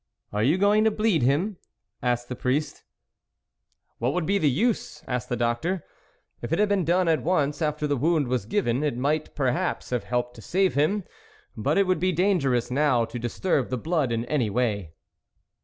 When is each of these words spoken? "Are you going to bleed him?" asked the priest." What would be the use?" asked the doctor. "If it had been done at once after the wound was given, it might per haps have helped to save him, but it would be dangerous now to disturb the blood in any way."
"Are 0.33 0.41
you 0.41 0.57
going 0.57 0.83
to 0.85 0.89
bleed 0.89 1.21
him?" 1.21 1.57
asked 2.01 2.27
the 2.27 2.35
priest." 2.35 2.83
What 3.99 4.13
would 4.13 4.25
be 4.25 4.39
the 4.39 4.49
use?" 4.49 5.03
asked 5.07 5.29
the 5.29 5.35
doctor. 5.35 5.85
"If 6.41 6.51
it 6.51 6.57
had 6.57 6.69
been 6.69 6.83
done 6.85 7.07
at 7.07 7.21
once 7.21 7.61
after 7.61 7.85
the 7.85 7.95
wound 7.95 8.27
was 8.27 8.47
given, 8.47 8.83
it 8.83 8.97
might 8.97 9.35
per 9.35 9.51
haps 9.51 9.91
have 9.91 10.05
helped 10.05 10.33
to 10.37 10.41
save 10.41 10.73
him, 10.73 11.03
but 11.55 11.77
it 11.77 11.85
would 11.85 11.99
be 11.99 12.11
dangerous 12.11 12.71
now 12.71 13.05
to 13.05 13.19
disturb 13.19 13.69
the 13.69 13.77
blood 13.77 14.11
in 14.11 14.25
any 14.25 14.49
way." 14.49 14.95